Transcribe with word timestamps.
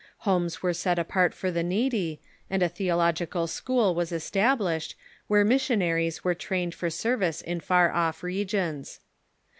Homes 0.25 0.63
were 0.63 0.73
set 0.73 0.97
apart 0.97 1.31
for 1.31 1.51
the 1.51 1.61
needy, 1.61 2.19
and 2.49 2.63
a 2.63 2.69
theological 2.69 3.45
school 3.45 3.93
was 3.93 4.11
es 4.11 4.31
tablished, 4.31 4.95
where 5.27 5.45
missionaries 5.45 6.23
were 6.23 6.33
trained 6.33 6.73
for 6.73 6.89
service 6.89 7.39
in 7.39 7.59
far 7.59 7.91
off 7.91 8.23
regions. 8.23 8.99